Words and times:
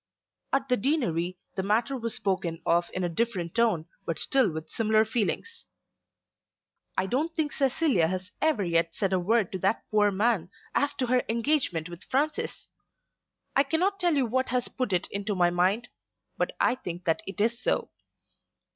At 0.51 0.67
the 0.67 0.77
Deanery 0.77 1.37
the 1.53 1.61
matter 1.61 1.95
was 1.95 2.15
spoken 2.15 2.63
of 2.65 2.89
in 2.91 3.03
a 3.03 3.07
different 3.07 3.53
tone 3.53 3.85
but 4.03 4.17
still 4.17 4.49
with 4.51 4.67
similar 4.71 5.05
feelings. 5.05 5.65
"I 6.97 7.05
don't 7.05 7.35
think 7.35 7.51
Cecilia 7.53 8.07
has 8.07 8.31
ever 8.41 8.63
yet 8.63 8.95
said 8.95 9.13
a 9.13 9.19
word 9.19 9.51
to 9.51 9.59
that 9.59 9.83
poor 9.91 10.09
man 10.09 10.49
as 10.73 10.95
to 10.95 11.05
her 11.05 11.21
engagement 11.29 11.87
with 11.87 12.05
Francis. 12.05 12.67
I 13.55 13.61
cannot 13.61 13.99
tell 13.99 14.15
what 14.25 14.49
has 14.49 14.69
put 14.69 14.91
it 14.91 15.05
into 15.11 15.35
my 15.35 15.51
mind, 15.51 15.89
but 16.35 16.55
I 16.59 16.73
think 16.73 17.03
that 17.05 17.21
it 17.27 17.39
is 17.39 17.59
so." 17.61 17.91